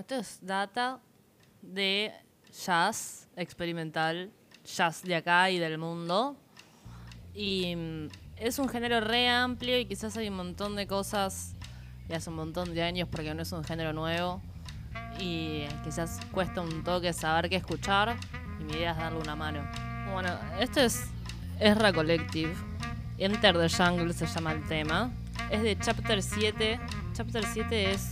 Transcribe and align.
esto 0.00 0.14
es 0.14 0.38
data 0.40 0.98
de 1.60 2.12
jazz 2.64 3.28
experimental, 3.36 4.30
jazz 4.64 5.02
de 5.02 5.14
acá 5.14 5.50
y 5.50 5.58
del 5.58 5.76
mundo. 5.76 6.36
Y 7.34 7.76
mm, 7.76 8.08
es 8.36 8.58
un 8.58 8.68
género 8.68 9.00
re 9.00 9.28
amplio 9.28 9.78
y 9.78 9.84
quizás 9.84 10.16
hay 10.16 10.28
un 10.28 10.36
montón 10.36 10.74
de 10.74 10.86
cosas 10.86 11.54
de 12.08 12.16
hace 12.16 12.30
un 12.30 12.36
montón 12.36 12.74
de 12.74 12.82
años 12.82 13.08
porque 13.10 13.34
no 13.34 13.42
es 13.42 13.52
un 13.52 13.62
género 13.62 13.92
nuevo. 13.92 14.40
Y 15.18 15.64
quizás 15.84 16.18
cuesta 16.32 16.62
un 16.62 16.82
toque 16.82 17.12
saber 17.12 17.50
qué 17.50 17.56
escuchar. 17.56 18.16
Y 18.58 18.64
mi 18.64 18.72
idea 18.72 18.92
es 18.92 18.96
darle 18.96 19.20
una 19.20 19.36
mano. 19.36 19.62
Bueno, 20.12 20.30
esto 20.58 20.80
es 20.80 21.08
Ezra 21.60 21.92
Collective. 21.92 22.54
Enter 23.18 23.54
the 23.54 23.68
Jungle 23.68 24.14
se 24.14 24.26
llama 24.26 24.52
el 24.52 24.66
tema. 24.66 25.10
Es 25.50 25.62
de 25.62 25.78
Chapter 25.78 26.22
7. 26.22 26.80
Chapter 27.12 27.44
7 27.44 27.90
es 27.92 28.10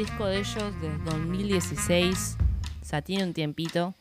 disco 0.00 0.24
de 0.24 0.38
ellos 0.38 0.80
de 0.80 0.96
2016. 1.04 2.36
O 2.80 2.84
sea, 2.84 3.02
tiene 3.02 3.24
un 3.24 3.34
tiempito. 3.34 3.94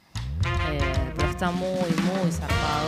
eh, 0.71 0.79
pero 1.17 1.29
está 1.29 1.51
muy, 1.51 1.67
muy 1.67 2.31
zarpado. 2.31 2.87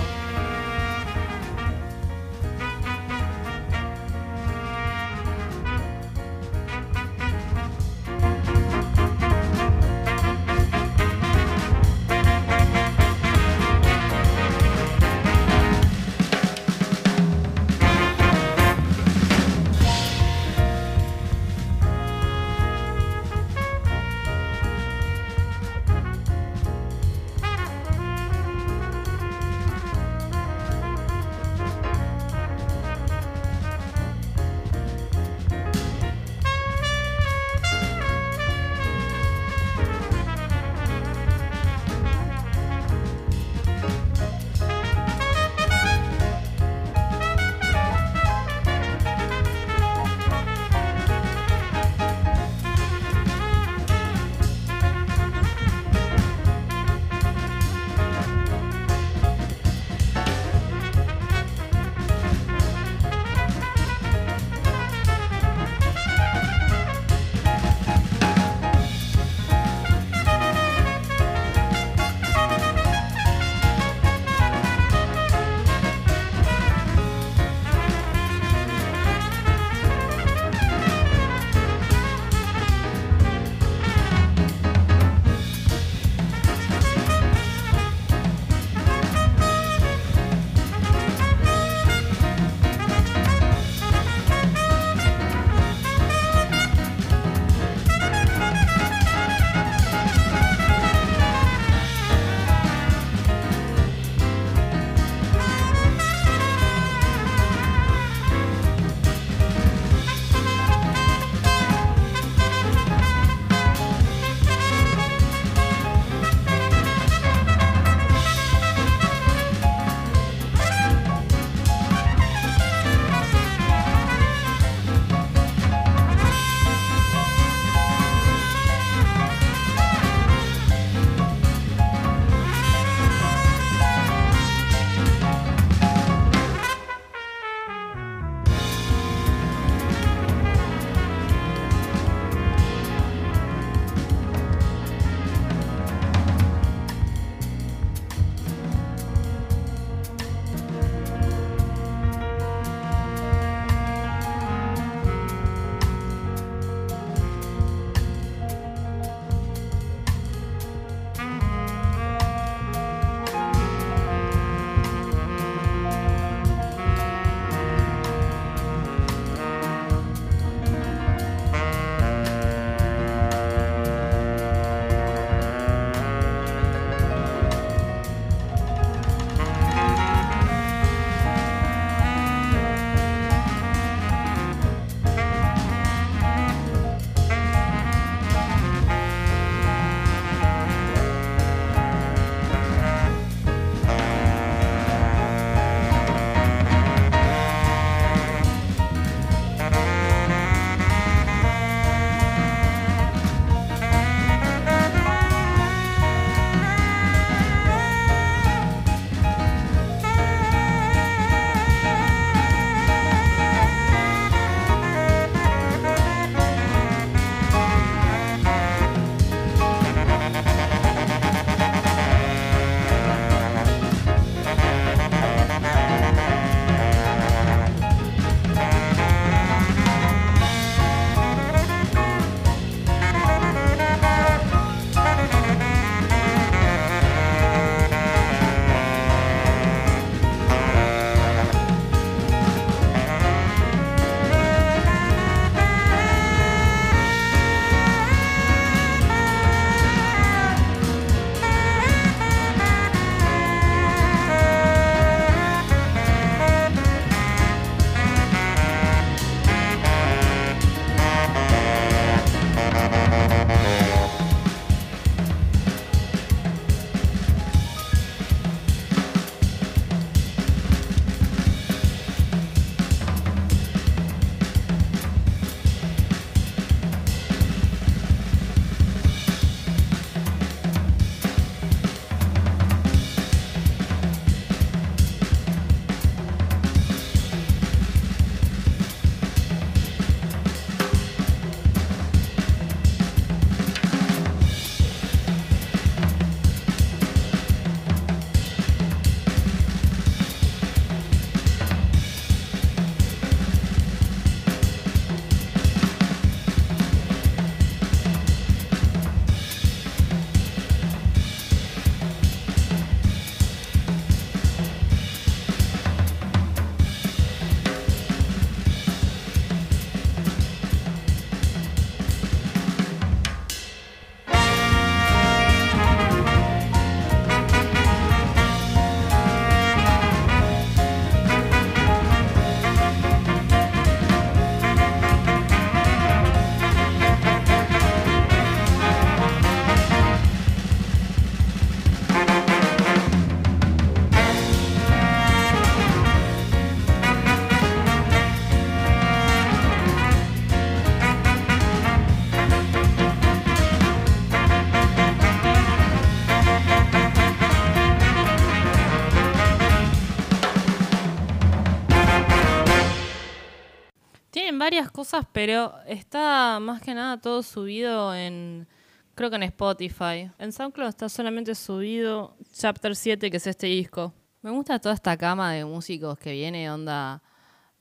Cosas, 365.02 365.26
pero 365.34 365.74
está 365.88 366.60
más 366.62 366.80
que 366.80 366.94
nada 366.94 367.20
todo 367.20 367.42
subido 367.42 368.14
en, 368.14 368.68
creo 369.16 369.32
que 369.32 369.36
en 369.38 369.44
Spotify. 369.44 370.30
En 370.38 370.52
SoundCloud 370.52 370.90
está 370.90 371.10
solamente 371.10 371.56
subido 371.56 372.36
Chapter 372.54 372.96
7, 372.96 373.32
que 373.32 373.38
es 373.38 373.48
este 373.48 373.66
disco. 373.66 374.14
Me 374.44 374.52
gusta 374.52 374.78
toda 374.78 374.94
esta 374.94 375.18
cama 375.18 375.54
de 375.54 375.66
músicos 375.66 376.20
que 376.20 376.34
viene, 376.34 376.70
onda, 376.70 377.24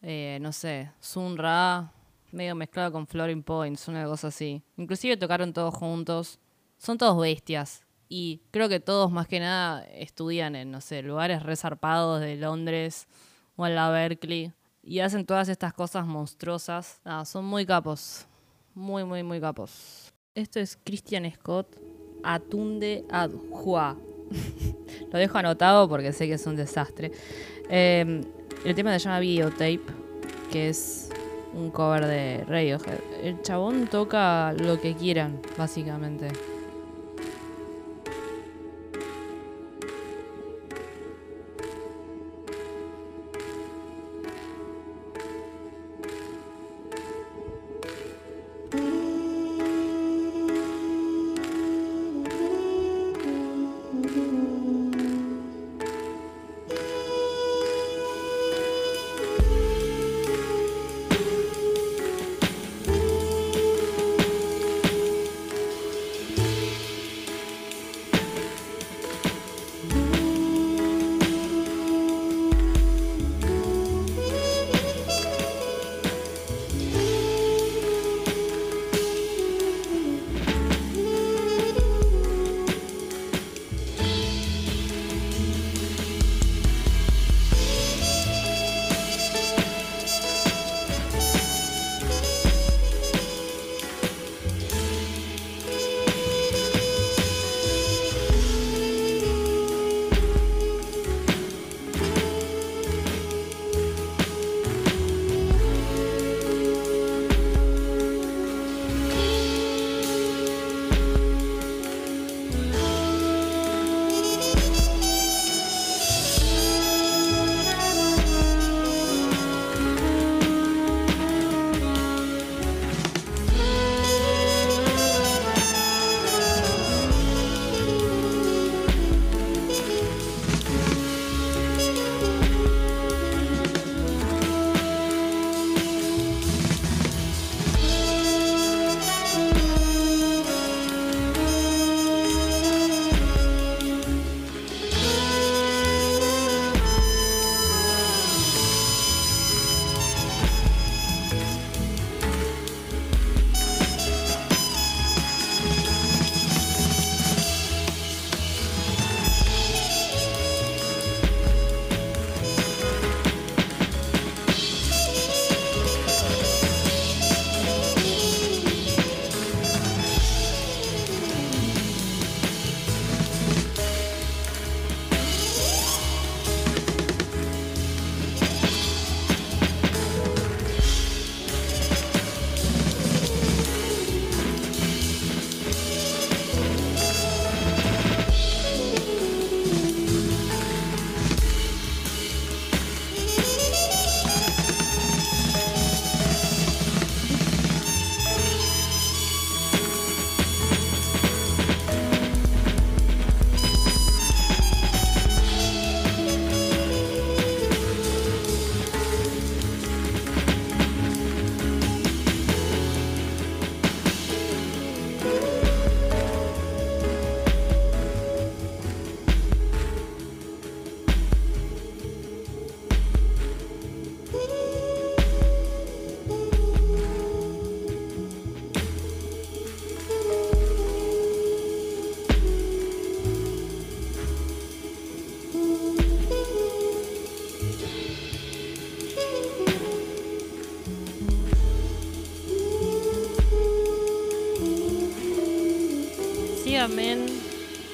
eh, 0.01 0.39
no 0.41 0.51
sé, 0.51 0.93
Sun 0.99 1.37
Ra, 1.37 1.93
medio 2.33 2.55
mezclado 2.55 2.93
con 2.93 3.07
Floating 3.07 3.43
Points, 3.43 3.87
una 3.89 4.07
cosa 4.07 4.29
así. 4.29 4.63
Inclusive 4.79 5.19
tocaron 5.19 5.53
todos 5.53 5.75
juntos. 5.75 6.39
Son 6.79 6.97
todos 6.97 7.21
bestias. 7.21 7.85
Y 8.09 8.41
creo 8.51 8.71
que 8.71 8.81
todos 8.81 9.13
más 9.13 9.29
que 9.29 9.41
nada 9.41 9.85
estudian 9.85 10.57
en, 10.57 10.71
no 10.71 10.81
sé, 10.81 11.03
lugares 11.03 11.43
resarpados 11.43 12.23
de 12.23 12.37
Londres 12.37 13.09
o 13.57 13.67
en 13.67 13.75
la 13.75 13.91
Berkeley. 13.91 14.55
Y 14.83 15.01
hacen 15.01 15.27
todas 15.27 15.49
estas 15.49 15.73
cosas 15.73 16.07
monstruosas. 16.07 17.01
son 17.25 17.45
muy 17.45 17.67
capos. 17.67 18.27
Muy, 18.75 19.05
muy, 19.05 19.23
muy 19.23 19.41
capos. 19.41 20.13
Esto 20.35 20.61
es 20.61 20.79
Christian 20.85 21.31
Scott, 21.33 21.77
Atunde 22.23 23.05
Adjua. 23.11 23.97
Lo 25.13 25.19
dejo 25.19 25.39
anotado 25.39 25.89
porque 25.89 26.13
sé 26.13 26.27
que 26.27 26.35
es 26.35 26.47
un 26.47 26.57
desastre. 26.57 27.11
Em, 27.69 28.23
el 28.65 28.75
tema 28.75 28.93
se 28.93 29.01
llama 29.01 29.21
Videotape, 29.21 29.81
que 30.51 30.69
es 30.69 31.11
un 31.53 31.71
cover 31.71 32.07
de 32.07 32.45
Radiohead. 32.47 33.01
El 33.23 33.43
chabón 33.43 33.87
toca 33.89 34.53
lo 34.53 34.81
que 34.81 34.95
quieran, 34.95 35.41
básicamente. 35.59 36.29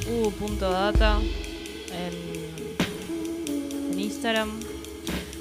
u.data 0.08 1.20
en, 1.90 2.14
en 3.92 3.98
Instagram 3.98 4.50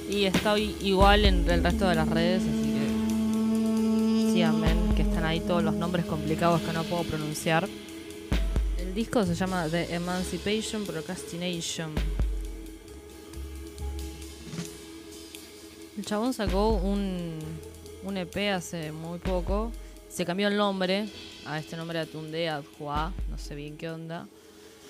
y 0.10 0.25
estoy 0.25 0.75
igual 0.82 1.25
en 1.25 1.48
el 1.48 1.64
resto 1.64 1.88
de 1.88 1.94
las 1.96 2.10
redes, 2.10 2.42
así 2.42 2.74
que 2.74 4.32
síganme, 4.34 4.96
que 4.96 5.04
están 5.04 5.25
ahí 5.25 5.42
todos 5.42 5.64
los 5.64 5.75
nombres 5.75 6.06
complicados 6.06 6.62
que 6.62 6.74
no 6.74 6.84
puedo 6.86 7.04
pronunciar. 7.04 7.68
El 8.80 8.96
disco 8.96 9.24
se 9.25 9.36
llama 9.36 9.68
The 9.70 9.94
Emancipation 9.94 10.84
Procrastination. 10.86 11.94
El 15.98 16.06
chabón 16.06 16.34
sacó 16.34 16.70
un, 16.70 17.38
un 18.04 18.18
EP 18.18 18.36
hace 18.54 18.92
muy 18.92 19.20
poco. 19.20 19.72
Se 20.10 20.25
cambió 20.25 20.48
el 20.48 20.58
nombre 20.58 21.10
a 21.46 21.60
este 21.60 21.75
nombre 21.78 22.00
de 22.00 22.06
Tunde 22.06 22.50
Adjua, 22.50 23.12
no 23.36 23.42
sé 23.42 23.54
bien 23.54 23.75
qué 23.75 23.89
onda. 23.89 24.30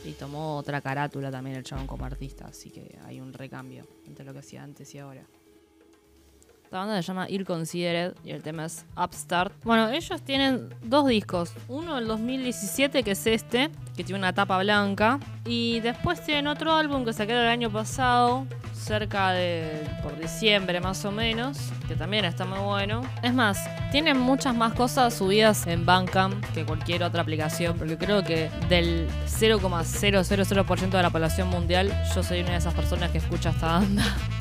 Y 0.04 0.12
tomó 0.12 0.58
otra 0.58 0.80
carátula 0.80 1.32
también 1.32 1.56
el 1.56 1.64
chabón 1.64 1.88
como 1.88 2.06
artista, 2.06 2.46
así 2.46 2.70
que 2.70 2.96
hay 3.06 3.20
un 3.20 3.34
recambio 3.34 3.88
entre 4.06 4.24
lo 4.24 4.34
que 4.34 4.40
hacía 4.40 4.62
antes 4.62 4.94
y 4.94 5.00
ahora. 5.00 5.26
La 6.76 6.82
banda 6.82 7.02
se 7.02 7.08
llama 7.08 7.26
Ill 7.30 7.46
Considered 7.46 8.16
y 8.26 8.32
el 8.32 8.44
tema 8.44 8.66
es 8.66 8.86
Upstart. 9.02 9.54
Bueno, 9.64 9.88
ellos 9.92 10.22
tienen 10.24 10.76
dos 10.84 11.08
discos. 11.08 11.54
Uno 11.70 11.96
del 11.96 12.06
2017, 12.06 13.02
que 13.02 13.12
es 13.12 13.28
este, 13.28 13.72
que 13.96 14.04
tiene 14.04 14.20
una 14.20 14.34
tapa 14.34 14.58
blanca. 14.58 15.18
Y 15.46 15.80
después 15.80 16.22
tienen 16.22 16.48
otro 16.48 16.74
álbum 16.74 17.06
que 17.06 17.14
sacaron 17.14 17.44
el 17.44 17.48
año 17.48 17.72
pasado, 17.72 18.46
cerca 18.74 19.32
de 19.32 19.88
por 20.04 20.20
diciembre 20.20 20.82
más 20.82 21.06
o 21.06 21.14
menos, 21.14 21.58
que 21.88 21.96
también 21.96 22.26
está 22.26 22.44
muy 22.44 22.60
bueno. 22.60 23.04
Es 23.24 23.34
más, 23.34 23.58
tienen 23.94 24.20
muchas 24.20 24.54
más 24.54 24.74
cosas 24.74 25.14
subidas 25.14 25.68
en 25.68 25.86
Bandcamp 25.86 26.44
que 26.54 26.66
cualquier 26.66 27.04
otra 27.04 27.22
aplicación, 27.22 27.78
porque 27.78 27.98
creo 27.98 28.22
que 28.22 28.50
del 28.68 29.08
0,000% 29.28 30.90
de 30.90 31.02
la 31.02 31.10
población 31.10 31.48
mundial, 31.48 31.94
yo 32.14 32.22
soy 32.22 32.42
una 32.42 32.52
de 32.52 32.58
esas 32.58 32.74
personas 32.74 33.12
que 33.12 33.20
escucha 33.20 33.52
esta 33.52 33.80
banda. 33.80 34.04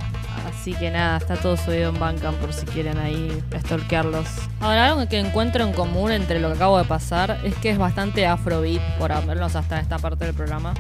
Así 0.65 0.73
que 0.73 0.91
nada, 0.91 1.19
está 1.19 1.37
todo 1.37 1.59
subido 1.59 1.91
en 1.91 2.01
Bandcamp 2.01 2.39
por 2.39 2.55
si 2.55 2.65
quieren 2.65 2.97
ahí 2.97 3.45
stalkearlos. 3.55 4.27
Ahora, 4.61 4.89
algo 4.89 5.07
que 5.11 5.19
encuentro 5.19 5.63
en 5.63 5.75
común 5.75 6.11
entre 6.11 6.41
lo 6.41 6.49
que 6.49 6.55
acabo 6.55 6.79
de 6.79 6.85
pasar 6.85 7.39
es 7.45 7.55
que 7.57 7.69
es 7.69 7.77
bastante 7.77 8.27
afrobeat, 8.27 8.81
por 8.99 9.11
verlos 9.27 9.57
hasta 9.57 9.79
esta 9.79 9.99
parte 9.99 10.25
del 10.25 10.33
programa. 10.33 10.73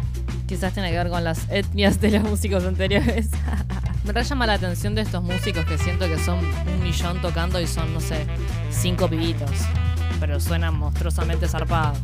Quizás 0.48 0.72
tiene 0.72 0.90
que 0.90 0.96
ver 0.96 1.10
con 1.10 1.22
las 1.22 1.50
etnias 1.50 2.00
de 2.00 2.12
los 2.12 2.22
músicos 2.22 2.64
anteriores. 2.64 3.28
Me 4.04 4.14
re 4.14 4.24
llama 4.24 4.46
la 4.46 4.54
atención 4.54 4.94
de 4.94 5.02
estos 5.02 5.22
músicos 5.22 5.66
que 5.66 5.76
siento 5.76 6.06
que 6.06 6.18
son 6.18 6.38
un 6.38 6.82
millón 6.82 7.20
tocando 7.20 7.60
y 7.60 7.66
son, 7.66 7.92
no 7.92 8.00
sé, 8.00 8.26
cinco 8.70 9.06
pibitos. 9.06 9.50
Pero 10.18 10.40
suenan 10.40 10.78
monstruosamente 10.78 11.46
zarpados. 11.46 11.98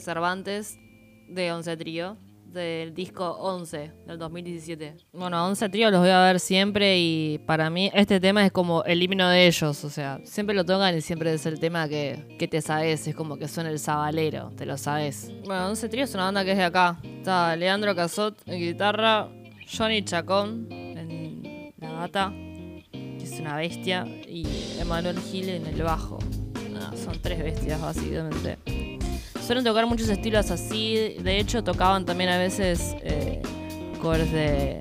Cervantes 0.00 0.78
de 1.28 1.52
Once 1.52 1.76
Trío, 1.76 2.16
del 2.52 2.94
disco 2.94 3.30
11 3.30 3.92
del 4.06 4.18
2017. 4.18 4.96
Bueno, 5.12 5.46
11 5.46 5.68
Trío 5.68 5.90
los 5.90 6.00
voy 6.00 6.10
a 6.10 6.24
ver 6.24 6.40
siempre 6.40 6.98
y 6.98 7.38
para 7.46 7.70
mí 7.70 7.90
este 7.94 8.20
tema 8.20 8.44
es 8.44 8.52
como 8.52 8.82
el 8.84 9.02
himno 9.02 9.28
de 9.28 9.46
ellos, 9.46 9.84
o 9.84 9.90
sea, 9.90 10.20
siempre 10.24 10.54
lo 10.54 10.64
tocan 10.64 10.96
y 10.96 11.00
siempre 11.00 11.32
es 11.32 11.46
el 11.46 11.60
tema 11.60 11.88
que, 11.88 12.36
que 12.38 12.48
te 12.48 12.60
sabes, 12.60 13.06
es 13.06 13.14
como 13.14 13.36
que 13.36 13.46
suena 13.48 13.70
el 13.70 13.78
sabalero, 13.78 14.50
te 14.56 14.66
lo 14.66 14.76
sabes. 14.76 15.30
Bueno, 15.44 15.68
11 15.68 15.88
Trío 15.88 16.04
es 16.04 16.14
una 16.14 16.24
banda 16.24 16.44
que 16.44 16.52
es 16.52 16.58
de 16.58 16.64
acá. 16.64 16.98
Está 17.02 17.54
Leandro 17.56 17.94
Casot 17.94 18.36
en 18.46 18.58
guitarra, 18.60 19.28
Johnny 19.70 20.02
Chacón 20.02 20.66
en 20.70 21.72
la 21.78 21.92
gata, 21.92 22.32
que 22.90 23.22
es 23.22 23.38
una 23.38 23.56
bestia, 23.56 24.04
y 24.06 24.44
Emanuel 24.80 25.18
Gil 25.20 25.48
en 25.48 25.66
el 25.66 25.82
bajo. 25.82 26.18
Son 26.96 27.16
tres 27.20 27.42
bestias 27.42 27.80
básicamente. 27.80 28.58
Suelen 29.50 29.64
tocar 29.64 29.84
muchos 29.84 30.08
estilos 30.08 30.48
así. 30.52 31.16
De 31.24 31.40
hecho, 31.40 31.64
tocaban 31.64 32.04
también 32.04 32.30
a 32.30 32.38
veces 32.38 32.94
eh, 33.02 33.42
covers 34.00 34.30
de 34.30 34.80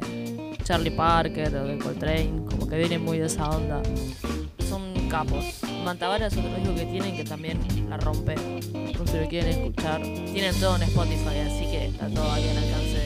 Charlie 0.63 0.91
Parker 0.91 1.55
o 1.55 1.65
de 1.65 1.79
Coltrane, 1.79 2.45
como 2.47 2.69
que 2.69 2.77
vienen 2.77 3.03
muy 3.03 3.17
de 3.17 3.25
esa 3.25 3.49
onda. 3.49 3.81
Son 4.69 4.93
capos. 5.09 5.43
Mantabara 5.83 6.27
es 6.27 6.37
otro 6.37 6.53
disco 6.55 6.75
que 6.75 6.85
tienen 6.85 7.17
que 7.17 7.23
también 7.23 7.57
la 7.89 7.97
rompe. 7.97 8.35
Por 8.95 9.07
si 9.07 9.17
lo 9.17 9.27
quieren 9.27 9.49
escuchar. 9.49 10.03
Tienen 10.03 10.53
todo 10.59 10.75
en 10.75 10.83
Spotify, 10.83 11.39
así 11.47 11.65
que 11.65 11.87
está 11.87 12.07
todo 12.07 12.31
ahí 12.31 12.47
al 12.47 12.57
alcance 12.59 12.98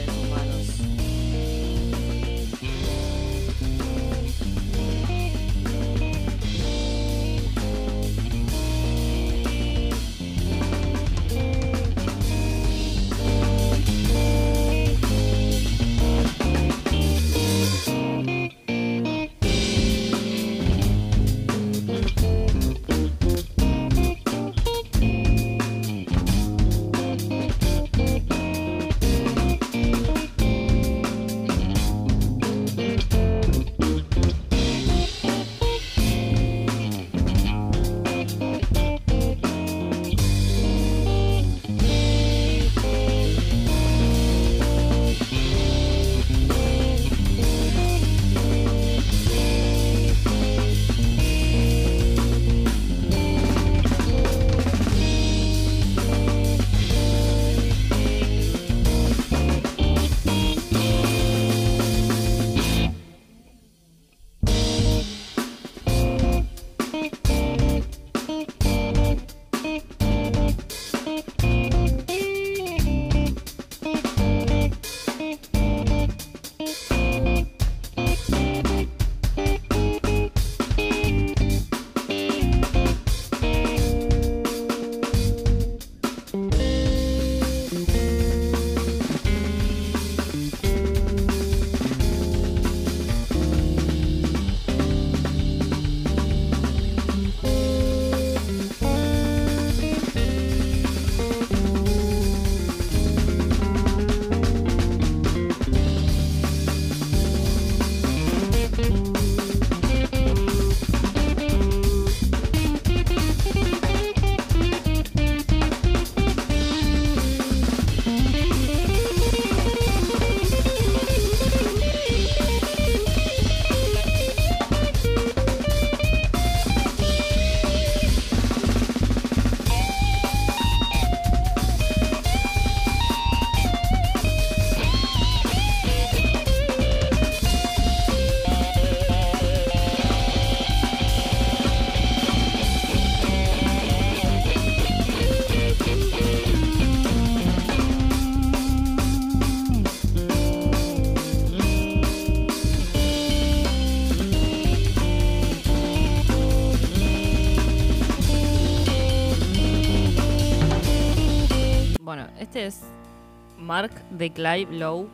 Mark 163.64 163.90
de 164.10 164.32
Clive 164.32 164.72
Lowe. 164.72 165.08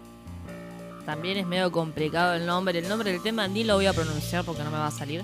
También 1.06 1.38
es 1.38 1.46
medio 1.46 1.72
complicado 1.72 2.34
el 2.34 2.46
nombre. 2.46 2.78
El 2.78 2.88
nombre 2.88 3.12
del 3.12 3.22
tema 3.22 3.48
ni 3.48 3.64
lo 3.64 3.76
voy 3.76 3.86
a 3.86 3.92
pronunciar 3.92 4.44
porque 4.44 4.62
no 4.62 4.70
me 4.70 4.78
va 4.78 4.88
a 4.88 4.90
salir. 4.90 5.22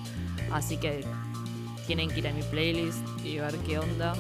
Así 0.53 0.79
que 0.79 1.05
tienen 1.87 2.09
que 2.09 2.21
ir 2.21 2.29
a 2.29 2.33
mi 2.33 2.43
playlist 2.43 2.99
y 3.25 3.39
ver 3.39 3.57
qué 3.59 3.79
onda. 3.79 4.15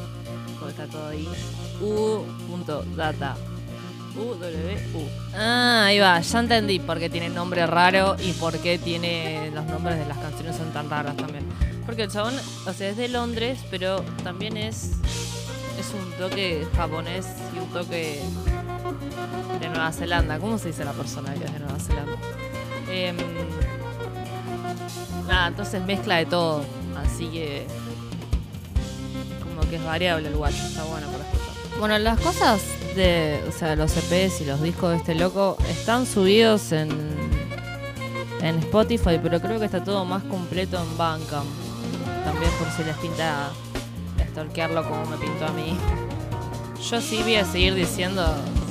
Porque 0.58 0.70
está 0.70 0.86
todo 0.86 1.08
ahí. 1.08 1.28
U.data. 1.80 3.36
Ah, 5.34 5.84
ahí 5.86 5.98
va, 5.98 6.20
ya 6.20 6.38
entendí 6.38 6.78
por 6.78 6.98
qué 6.98 7.10
tiene 7.10 7.28
nombre 7.28 7.66
raro 7.66 8.16
y 8.18 8.32
por 8.32 8.58
qué 8.58 8.78
tiene 8.78 9.50
los 9.54 9.66
nombres 9.66 9.98
de 9.98 10.06
las 10.06 10.16
canciones 10.16 10.56
son 10.56 10.72
tan 10.72 10.88
raras 10.88 11.16
también. 11.16 11.44
Porque 11.84 12.04
el 12.04 12.10
chabón, 12.10 12.34
o 12.66 12.72
sea, 12.72 12.88
es 12.88 12.96
de 12.96 13.08
Londres, 13.08 13.58
pero 13.70 14.02
también 14.24 14.56
es 14.56 14.92
es 15.78 15.92
un 15.94 16.12
toque 16.12 16.66
japonés 16.74 17.26
y 17.54 17.58
un 17.58 17.68
toque 17.68 18.20
de 19.60 19.68
Nueva 19.68 19.92
Zelanda. 19.92 20.38
¿Cómo 20.38 20.58
se 20.58 20.68
dice 20.68 20.84
la 20.84 20.92
persona 20.92 21.34
que 21.34 21.44
es 21.44 21.52
de 21.52 21.58
Nueva 21.58 21.78
Zelanda? 21.78 22.18
Em, 22.90 23.16
nada, 25.26 25.48
entonces 25.48 25.84
mezcla 25.84 26.16
de 26.16 26.26
todo. 26.26 26.64
Así 27.04 27.26
que 27.28 27.66
como 29.42 29.68
que 29.68 29.76
es 29.76 29.84
variable 29.84 30.28
el 30.28 30.36
guacho, 30.36 30.64
está 30.66 30.84
bueno 30.84 31.06
para 31.08 31.24
escuchar. 31.24 31.78
Bueno, 31.78 31.98
las 31.98 32.20
cosas 32.20 32.60
de, 32.94 33.42
o 33.48 33.52
sea, 33.52 33.76
los 33.76 33.96
EPs 33.96 34.40
y 34.40 34.44
los 34.46 34.62
discos 34.62 34.90
de 34.90 34.96
este 34.96 35.14
loco 35.14 35.58
están 35.68 36.06
subidos 36.06 36.72
en 36.72 37.16
en 38.46 38.58
Spotify, 38.58 39.18
pero 39.22 39.40
creo 39.40 39.58
que 39.58 39.64
está 39.64 39.82
todo 39.82 40.04
más 40.04 40.22
completo 40.24 40.80
en 40.80 40.96
Bandcamp. 40.96 41.46
También 42.24 42.50
por 42.52 42.70
si 42.70 42.84
les 42.84 42.96
pinta 42.98 43.50
stalkearlo 44.36 44.84
como 44.86 45.06
me 45.06 45.16
pintó 45.16 45.46
a 45.46 45.52
mí. 45.52 45.78
Yo 46.90 47.00
sí 47.00 47.22
voy 47.22 47.36
a 47.36 47.44
seguir 47.46 47.74
diciendo, 47.74 48.22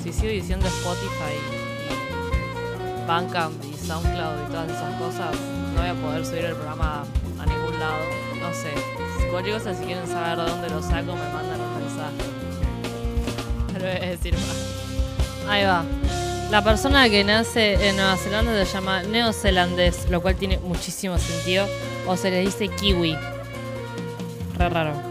si 0.04 0.14
sigo 0.14 0.32
diciendo 0.32 0.68
Spotify 0.68 1.34
y 3.02 3.08
Bandcamp 3.08 3.56
y 3.66 3.74
SoundCloud 3.76 4.48
y 4.48 4.52
todas 4.52 4.70
esas 4.70 4.94
cosas, 5.02 5.36
no 5.74 5.82
voy 5.82 5.90
a 5.90 5.96
poder 5.96 6.24
subir 6.24 6.46
el 6.46 6.54
programa 6.54 7.04
a 7.40 7.46
ningún 7.48 7.80
lado. 7.80 7.98
No 8.40 8.54
sé. 8.54 8.74
Cualquier 9.32 9.58
cosa, 9.58 9.74
si 9.74 9.86
quieren 9.86 10.08
saber 10.08 10.38
de 10.38 10.52
dónde 10.52 10.70
lo 10.70 10.84
saco, 10.84 11.14
me 11.14 11.34
mandan 11.34 11.60
un 11.60 11.80
mensaje. 11.82 12.14
Voy 13.74 14.08
a 14.08 14.12
decir 14.12 14.36
más. 14.36 15.50
Ahí 15.50 15.66
va. 15.66 15.84
La 16.52 16.64
persona 16.64 17.10
que 17.10 17.24
nace 17.24 17.90
en 17.90 17.96
Nueva 17.96 18.18
Zelanda 18.18 18.66
se 18.66 18.72
llama 18.72 19.02
neozelandés, 19.02 20.12
lo 20.12 20.22
cual 20.22 20.36
tiene 20.36 20.60
muchísimo 20.60 21.18
sentido. 21.18 21.66
O 22.06 22.16
se 22.16 22.30
le 22.30 22.42
dice 22.42 22.68
kiwi. 22.68 23.18
Re 24.60 24.70
raro. 24.70 25.05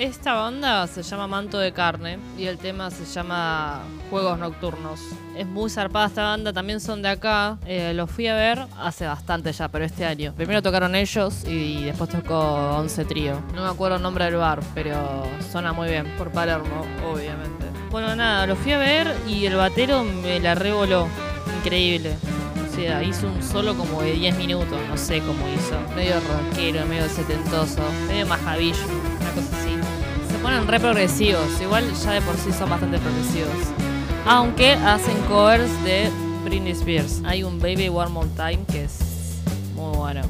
Esta 0.00 0.32
banda 0.32 0.86
se 0.86 1.02
llama 1.02 1.26
Manto 1.26 1.58
de 1.58 1.72
Carne 1.72 2.18
y 2.38 2.46
el 2.46 2.56
tema 2.56 2.90
se 2.90 3.04
llama 3.04 3.82
Juegos 4.08 4.38
Nocturnos. 4.38 4.98
Es 5.36 5.46
muy 5.46 5.68
zarpada 5.68 6.06
esta 6.06 6.22
banda, 6.22 6.54
también 6.54 6.80
son 6.80 7.02
de 7.02 7.10
acá. 7.10 7.58
Eh, 7.66 7.92
los 7.94 8.10
fui 8.10 8.26
a 8.26 8.34
ver 8.34 8.66
hace 8.78 9.06
bastante 9.06 9.52
ya, 9.52 9.68
pero 9.68 9.84
este 9.84 10.06
año. 10.06 10.32
Primero 10.34 10.62
tocaron 10.62 10.94
ellos 10.94 11.44
y 11.46 11.84
después 11.84 12.08
tocó 12.08 12.38
Once 12.78 13.04
Trío. 13.04 13.42
No 13.54 13.62
me 13.62 13.68
acuerdo 13.68 13.96
el 13.96 14.02
nombre 14.02 14.24
del 14.24 14.36
bar, 14.36 14.60
pero 14.74 15.24
suena 15.52 15.74
muy 15.74 15.88
bien. 15.88 16.06
Por 16.16 16.30
Palermo, 16.30 16.86
obviamente. 17.06 17.66
Bueno, 17.90 18.16
nada, 18.16 18.46
los 18.46 18.58
fui 18.58 18.72
a 18.72 18.78
ver 18.78 19.14
y 19.28 19.44
el 19.44 19.56
batero 19.56 20.02
me 20.02 20.40
la 20.40 20.54
revoló. 20.54 21.08
Increíble. 21.58 22.16
O 22.66 22.74
sea, 22.74 23.02
hizo 23.02 23.26
un 23.26 23.42
solo 23.42 23.76
como 23.76 24.00
de 24.00 24.12
10 24.12 24.38
minutos, 24.38 24.78
no 24.88 24.96
sé 24.96 25.20
cómo 25.20 25.46
hizo. 25.48 25.78
Medio 25.94 26.14
rockero, 26.20 26.86
medio 26.86 27.06
setentoso, 27.10 27.82
medio 28.08 28.26
majabillo, 28.26 28.78
una 29.20 29.30
cosa 29.32 29.56
así. 29.60 29.69
Ponen 30.50 30.66
re 30.66 30.80
progresivos, 30.80 31.60
igual 31.62 31.84
ya 32.02 32.10
de 32.10 32.20
por 32.22 32.36
sí 32.36 32.50
son 32.50 32.70
bastante 32.70 32.98
progresivos. 32.98 33.54
Aunque 34.26 34.72
hacen 34.72 35.16
covers 35.28 35.70
de 35.84 36.10
Britney 36.44 36.72
Spears. 36.72 37.22
Hay 37.24 37.44
un 37.44 37.60
Baby 37.60 37.88
One 37.88 38.10
More 38.10 38.28
Time 38.34 38.58
que 38.66 38.82
es 38.82 38.98
muy 39.76 39.96
bueno. 39.96 40.22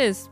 Es 0.00 0.30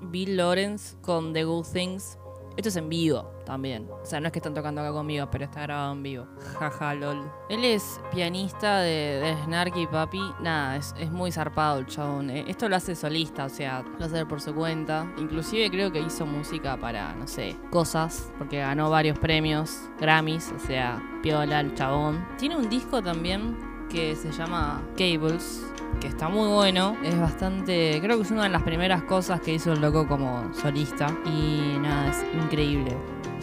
Bill 0.00 0.36
Lawrence 0.36 0.96
con 1.02 1.32
The 1.32 1.44
Good 1.44 1.66
Things. 1.72 2.18
Esto 2.56 2.70
es 2.70 2.76
en 2.76 2.88
vivo 2.88 3.30
también. 3.46 3.88
O 3.88 4.04
sea, 4.04 4.18
no 4.18 4.26
es 4.26 4.32
que 4.32 4.40
están 4.40 4.52
tocando 4.52 4.80
acá 4.80 4.90
conmigo, 4.90 5.28
pero 5.30 5.44
está 5.44 5.62
grabado 5.62 5.92
en 5.92 6.02
vivo. 6.02 6.26
Jaja, 6.58 6.92
lol. 6.94 7.30
Él 7.48 7.64
es 7.64 8.00
pianista 8.10 8.80
de, 8.80 9.20
de 9.20 9.44
Snarky 9.44 9.86
Papi. 9.86 10.20
Nada, 10.40 10.74
es, 10.76 10.92
es 10.98 11.08
muy 11.12 11.30
zarpado 11.30 11.78
el 11.78 11.86
chabón. 11.86 12.30
Eh, 12.30 12.44
Esto 12.48 12.68
lo 12.68 12.74
hace 12.74 12.96
solista, 12.96 13.44
o 13.44 13.48
sea, 13.48 13.84
lo 13.96 14.04
hace 14.04 14.26
por 14.26 14.40
su 14.40 14.52
cuenta. 14.56 15.08
Inclusive 15.18 15.70
creo 15.70 15.92
que 15.92 16.00
hizo 16.00 16.26
música 16.26 16.76
para, 16.76 17.14
no 17.14 17.28
sé, 17.28 17.56
cosas, 17.70 18.32
porque 18.38 18.58
ganó 18.58 18.90
varios 18.90 19.16
premios, 19.20 19.88
Grammys, 20.00 20.52
o 20.56 20.58
sea, 20.58 21.00
piola 21.22 21.60
el 21.60 21.74
chabón. 21.74 22.26
Tiene 22.38 22.56
un 22.56 22.68
disco 22.68 23.00
también 23.00 23.56
que 23.88 24.16
se 24.16 24.32
llama 24.32 24.82
Cables, 24.96 25.64
que 26.00 26.08
está 26.08 26.28
muy 26.28 26.48
bueno. 26.48 26.96
Es 27.02 27.18
bastante. 27.18 27.98
Creo 28.00 28.16
que 28.16 28.22
es 28.22 28.30
una 28.30 28.44
de 28.44 28.48
las 28.50 28.62
primeras 28.62 29.02
cosas 29.02 29.40
que 29.40 29.54
hizo 29.54 29.72
el 29.72 29.80
loco 29.80 30.06
como 30.06 30.52
solista. 30.54 31.06
Y 31.26 31.78
nada, 31.80 32.10
es 32.10 32.24
increíble. 32.34 32.96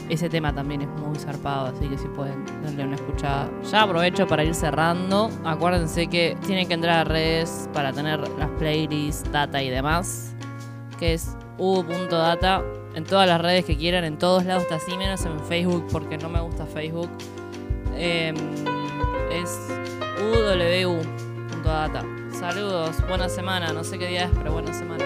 Ese 0.10 0.30
tema 0.30 0.54
también 0.54 0.82
es 0.82 0.88
muy 0.88 1.18
zarpado, 1.18 1.68
así 1.68 1.88
que 1.88 1.98
si 1.98 2.08
pueden 2.10 2.46
darle 2.64 2.86
una 2.86 2.96
escuchada. 2.96 3.50
Ya 3.72 3.82
aprovecho 3.82 4.28
para 4.28 4.44
ir 4.44 4.54
cerrando. 4.54 5.32
Acuérdense 5.44 6.08
que 6.08 6.38
tienen 6.46 6.68
que 6.68 6.76
entrar 6.76 7.00
a 7.00 7.04
redes 7.06 7.68
para 7.74 7.92
tener 7.92 8.20
las 8.38 8.50
playlists, 8.60 9.32
data 9.32 9.64
y 9.64 9.70
demás. 9.70 10.36
Que 11.00 11.16
es 11.16 11.36
u.data 11.58 12.64
en 12.96 13.04
todas 13.04 13.28
las 13.28 13.42
redes 13.42 13.66
que 13.66 13.76
quieran, 13.76 14.06
en 14.06 14.18
todos 14.18 14.46
lados 14.46 14.64
está 14.64 14.76
así, 14.76 14.96
menos 14.98 15.26
en 15.26 15.40
Facebook, 15.42 15.86
porque 15.92 16.18
no 16.18 16.30
me 16.30 16.40
gusta 16.40 16.66
Facebook. 16.66 17.10
Em, 17.98 18.36
es 19.32 19.60
uw.data. 20.32 22.06
Saludos, 22.40 22.98
buena 23.08 23.30
semana, 23.30 23.72
no 23.72 23.86
sé 23.86 23.98
qué 23.98 24.08
día 24.08 24.26
es, 24.26 24.32
pero 24.38 24.52
buena 24.52 24.74
semana. 24.74 25.06